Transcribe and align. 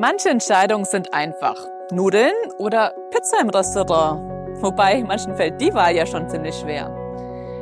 Manche 0.00 0.30
Entscheidungen 0.30 0.86
sind 0.86 1.12
einfach. 1.12 1.56
Nudeln 1.92 2.32
oder 2.56 2.94
Pizza 3.10 3.38
im 3.38 3.50
Restaurant. 3.50 4.22
Wobei 4.62 5.04
manchen 5.04 5.36
fällt 5.36 5.60
die 5.60 5.74
Wahl 5.74 5.94
ja 5.94 6.06
schon 6.06 6.26
ziemlich 6.26 6.54
schwer. 6.54 6.88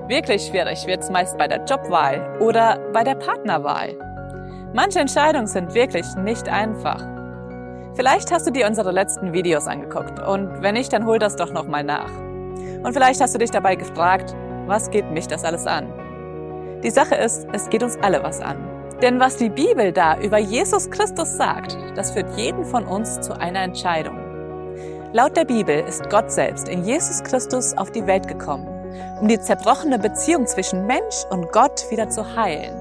Wirklich 0.06 0.46
schwierig 0.46 0.87
wird 0.87 1.03
es 1.03 1.11
meist 1.11 1.37
bei 1.37 1.48
der 1.48 1.64
Jobwahl 1.64 2.38
oder 2.38 2.79
bei 2.93 3.03
der 3.03 3.16
Partnerwahl. 3.16 3.98
Manche 4.72 5.01
Entscheidungen 5.01 5.48
sind 5.48 5.74
wirklich 5.74 6.06
nicht 6.14 6.48
einfach. 6.48 7.04
Vielleicht 7.95 8.30
hast 8.30 8.46
du 8.46 8.52
dir 8.52 8.68
unsere 8.68 8.92
letzten 8.92 9.32
Videos 9.32 9.66
angeguckt 9.66 10.20
und 10.24 10.62
wenn 10.62 10.74
nicht, 10.74 10.92
dann 10.92 11.06
hol 11.06 11.18
das 11.18 11.34
doch 11.34 11.50
nochmal 11.50 11.82
nach. 11.82 12.12
Und 12.84 12.92
vielleicht 12.92 13.20
hast 13.20 13.34
du 13.34 13.40
dich 13.40 13.50
dabei 13.50 13.74
gefragt, 13.74 14.36
was 14.66 14.92
geht 14.92 15.10
mich 15.10 15.26
das 15.26 15.42
alles 15.42 15.66
an? 15.66 15.92
Die 16.84 16.91
Sache 16.91 17.16
ist, 17.16 17.48
es 17.52 17.68
geht 17.68 17.82
uns 17.82 17.98
alle 18.00 18.23
was 18.23 18.41
an. 18.41 18.77
Denn 19.02 19.20
was 19.20 19.37
die 19.37 19.48
Bibel 19.48 19.92
da 19.92 20.19
über 20.19 20.38
Jesus 20.38 20.91
Christus 20.91 21.37
sagt, 21.37 21.77
das 21.95 22.10
führt 22.10 22.37
jeden 22.37 22.65
von 22.65 22.84
uns 22.84 23.20
zu 23.20 23.33
einer 23.33 23.62
Entscheidung. 23.62 24.19
Laut 25.12 25.37
der 25.37 25.45
Bibel 25.45 25.84
ist 25.87 26.11
Gott 26.11 26.33
selbst 26.33 26.69
in 26.69 26.84
Jesus 26.84 27.23
Christus 27.23 27.79
auf 27.79 27.93
die 27.93 28.07
Welt 28.09 28.27
gekommen, 28.27 28.66
um 29.21 29.29
die 29.29 29.38
zerbrochene 29.38 30.01
Beziehung 30.01 30.48
zwischen 30.48 30.87
Mensch 30.87 31.24
und 31.30 31.52
Gott 31.52 31.88
wieder 31.91 32.11
zu 32.11 32.37
heilen. 32.37 32.74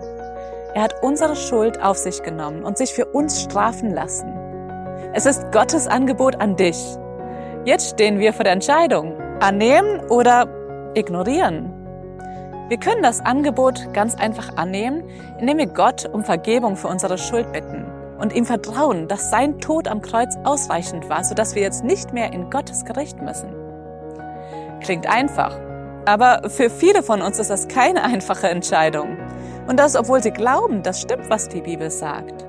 Er 0.73 0.81
hat 0.81 0.95
unsere 1.03 1.35
Schuld 1.35 1.81
auf 1.83 1.97
sich 1.97 2.23
genommen 2.23 2.63
und 2.63 2.79
sich 2.79 2.93
für 2.93 3.05
uns 3.05 3.43
strafen 3.43 3.93
lassen. 3.93 4.33
Es 5.13 5.27
ist 5.27 5.51
Gottes 5.51 5.87
Angebot 5.87 6.41
an 6.41 6.55
dich. 6.55 6.83
Jetzt 7.63 7.91
stehen 7.91 8.17
wir 8.17 8.33
vor 8.33 8.43
der 8.43 8.53
Entscheidung, 8.53 9.13
annehmen 9.39 10.01
oder 10.09 10.47
ignorieren. 10.95 11.76
Wir 12.69 12.77
können 12.77 13.01
das 13.01 13.21
Angebot 13.21 13.93
ganz 13.93 14.15
einfach 14.15 14.57
annehmen, 14.57 15.03
indem 15.39 15.57
wir 15.57 15.67
Gott 15.67 16.05
um 16.11 16.25
Vergebung 16.25 16.75
für 16.75 16.89
unsere 16.89 17.17
Schuld 17.17 17.53
bitten 17.53 17.85
und 18.19 18.33
ihm 18.33 18.45
vertrauen, 18.45 19.07
dass 19.07 19.29
sein 19.29 19.59
Tod 19.59 19.87
am 19.87 20.01
Kreuz 20.01 20.35
ausreichend 20.43 21.07
war, 21.07 21.23
sodass 21.23 21.55
wir 21.55 21.61
jetzt 21.61 21.85
nicht 21.85 22.11
mehr 22.11 22.33
in 22.33 22.49
Gottes 22.49 22.83
Gericht 22.83 23.21
müssen. 23.21 23.53
Klingt 24.81 25.07
einfach, 25.07 25.57
aber 26.05 26.49
für 26.49 26.69
viele 26.69 27.03
von 27.03 27.21
uns 27.21 27.39
ist 27.39 27.49
das 27.49 27.69
keine 27.69 28.03
einfache 28.03 28.49
Entscheidung. 28.49 29.17
Und 29.67 29.79
das, 29.79 29.95
obwohl 29.95 30.21
sie 30.21 30.31
glauben, 30.31 30.83
das 30.83 31.01
stimmt, 31.01 31.29
was 31.29 31.47
die 31.47 31.61
Bibel 31.61 31.89
sagt. 31.89 32.45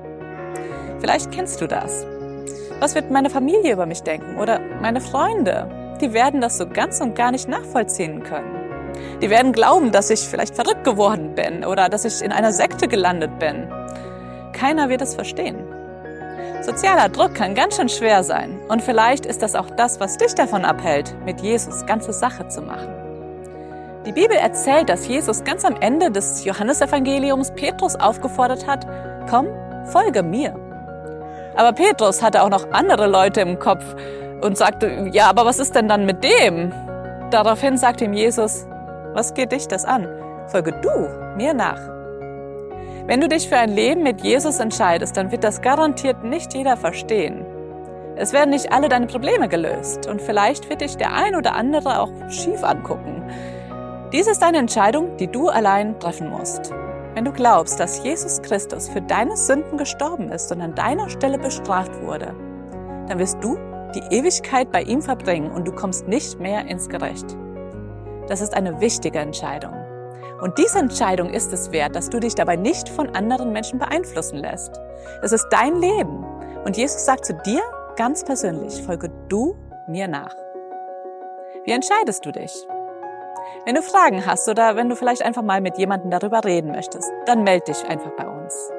Vielleicht 0.99 1.31
kennst 1.31 1.61
du 1.61 1.67
das. 1.67 2.05
Was 2.79 2.95
wird 2.95 3.09
meine 3.09 3.29
Familie 3.29 3.73
über 3.73 3.85
mich 3.85 4.03
denken 4.03 4.37
oder 4.37 4.59
meine 4.81 5.01
Freunde? 5.01 5.95
Die 6.01 6.13
werden 6.13 6.41
das 6.41 6.57
so 6.57 6.67
ganz 6.67 6.99
und 7.01 7.15
gar 7.15 7.31
nicht 7.31 7.47
nachvollziehen 7.49 8.23
können. 8.23 8.58
Die 9.21 9.29
werden 9.29 9.51
glauben, 9.51 9.91
dass 9.91 10.09
ich 10.09 10.21
vielleicht 10.21 10.55
verrückt 10.55 10.83
geworden 10.83 11.35
bin 11.35 11.65
oder 11.65 11.89
dass 11.89 12.05
ich 12.05 12.21
in 12.21 12.31
einer 12.31 12.51
Sekte 12.51 12.87
gelandet 12.87 13.39
bin. 13.39 13.67
Keiner 14.53 14.89
wird 14.89 15.01
es 15.01 15.15
verstehen. 15.15 15.57
Sozialer 16.61 17.09
Druck 17.09 17.35
kann 17.35 17.55
ganz 17.55 17.77
schön 17.77 17.89
schwer 17.89 18.23
sein 18.23 18.59
und 18.67 18.81
vielleicht 18.83 19.25
ist 19.25 19.41
das 19.41 19.55
auch 19.55 19.69
das, 19.69 19.99
was 19.99 20.17
dich 20.17 20.35
davon 20.35 20.65
abhält, 20.65 21.15
mit 21.25 21.41
Jesus 21.41 21.85
ganze 21.85 22.11
Sache 22.11 22.47
zu 22.47 22.61
machen. 22.61 22.93
Die 24.05 24.11
Bibel 24.11 24.35
erzählt, 24.35 24.89
dass 24.89 25.07
Jesus 25.07 25.43
ganz 25.43 25.63
am 25.63 25.75
Ende 25.79 26.11
des 26.11 26.43
Johannesevangeliums 26.43 27.51
Petrus 27.51 27.95
aufgefordert 27.95 28.65
hat, 28.67 28.87
komm, 29.29 29.47
folge 29.85 30.23
mir. 30.23 30.55
Aber 31.55 31.73
Petrus 31.73 32.21
hatte 32.21 32.43
auch 32.43 32.49
noch 32.49 32.71
andere 32.71 33.07
Leute 33.07 33.41
im 33.41 33.59
Kopf 33.59 33.83
und 34.41 34.57
sagte, 34.57 35.09
ja, 35.11 35.29
aber 35.29 35.45
was 35.45 35.59
ist 35.59 35.75
denn 35.75 35.87
dann 35.87 36.05
mit 36.05 36.23
dem? 36.23 36.71
Daraufhin 37.31 37.77
sagte 37.77 38.05
ihm 38.05 38.13
Jesus, 38.13 38.65
was 39.19 39.33
geht 39.33 39.51
dich 39.51 39.67
das 39.67 39.83
an? 39.83 40.07
Folge 40.47 40.71
du 40.71 40.89
mir 41.35 41.53
nach. 41.53 41.81
Wenn 43.05 43.19
du 43.19 43.27
dich 43.27 43.49
für 43.49 43.57
ein 43.57 43.69
Leben 43.69 44.01
mit 44.01 44.21
Jesus 44.21 44.61
entscheidest, 44.61 45.17
dann 45.17 45.29
wird 45.29 45.43
das 45.43 45.61
garantiert 45.61 46.23
nicht 46.23 46.53
jeder 46.53 46.77
verstehen. 46.77 47.45
Es 48.15 48.31
werden 48.31 48.51
nicht 48.51 48.71
alle 48.71 48.87
deine 48.87 49.07
Probleme 49.07 49.49
gelöst 49.49 50.07
und 50.07 50.21
vielleicht 50.21 50.69
wird 50.69 50.79
dich 50.79 50.95
der 50.95 51.13
ein 51.13 51.35
oder 51.35 51.53
andere 51.53 51.99
auch 51.99 52.11
schief 52.29 52.63
angucken. 52.63 53.21
Dies 54.13 54.25
ist 54.25 54.41
eine 54.41 54.59
Entscheidung, 54.59 55.17
die 55.17 55.27
du 55.27 55.49
allein 55.49 55.99
treffen 55.99 56.29
musst. 56.29 56.71
Wenn 57.13 57.25
du 57.25 57.33
glaubst, 57.33 57.77
dass 57.77 58.01
Jesus 58.01 58.41
Christus 58.41 58.87
für 58.87 59.01
deine 59.01 59.35
Sünden 59.35 59.77
gestorben 59.77 60.31
ist 60.31 60.49
und 60.53 60.61
an 60.61 60.75
deiner 60.75 61.09
Stelle 61.09 61.39
bestraft 61.39 61.91
wurde, 62.03 62.33
dann 63.09 63.19
wirst 63.19 63.43
du 63.43 63.57
die 63.95 64.15
Ewigkeit 64.15 64.71
bei 64.71 64.83
ihm 64.83 65.01
verbringen 65.01 65.51
und 65.51 65.67
du 65.67 65.73
kommst 65.73 66.07
nicht 66.07 66.39
mehr 66.39 66.67
ins 66.67 66.87
Gericht. 66.87 67.35
Das 68.29 68.41
ist 68.41 68.53
eine 68.53 68.79
wichtige 68.79 69.19
Entscheidung. 69.19 69.73
Und 70.39 70.57
diese 70.57 70.79
Entscheidung 70.79 71.31
ist 71.31 71.51
es 71.51 71.71
wert, 71.71 71.95
dass 71.95 72.09
du 72.09 72.19
dich 72.19 72.35
dabei 72.35 72.55
nicht 72.55 72.87
von 72.87 73.13
anderen 73.15 73.51
Menschen 73.51 73.79
beeinflussen 73.79 74.37
lässt. 74.37 74.79
Es 75.21 75.31
ist 75.31 75.47
dein 75.49 75.75
Leben. 75.75 76.23
Und 76.63 76.77
Jesus 76.77 77.05
sagt 77.05 77.25
zu 77.25 77.33
dir 77.33 77.61
ganz 77.97 78.23
persönlich, 78.23 78.81
folge 78.83 79.09
du 79.27 79.57
mir 79.87 80.07
nach. 80.07 80.33
Wie 81.65 81.71
entscheidest 81.71 82.25
du 82.25 82.31
dich? 82.31 82.53
Wenn 83.65 83.75
du 83.75 83.81
Fragen 83.81 84.25
hast 84.25 84.47
oder 84.47 84.75
wenn 84.75 84.89
du 84.89 84.95
vielleicht 84.95 85.23
einfach 85.23 85.41
mal 85.41 85.59
mit 85.59 85.77
jemandem 85.77 86.11
darüber 86.11 86.45
reden 86.45 86.71
möchtest, 86.71 87.11
dann 87.25 87.43
melde 87.43 87.65
dich 87.65 87.83
einfach 87.85 88.11
bei 88.11 88.27
uns. 88.27 88.78